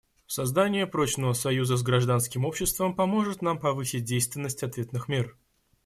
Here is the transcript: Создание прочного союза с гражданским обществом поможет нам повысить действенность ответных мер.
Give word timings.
Создание 0.25 0.87
прочного 0.87 1.33
союза 1.33 1.77
с 1.77 1.83
гражданским 1.83 2.43
обществом 2.43 2.95
поможет 2.95 3.43
нам 3.43 3.59
повысить 3.59 4.03
действенность 4.03 4.63
ответных 4.63 5.07
мер. 5.07 5.37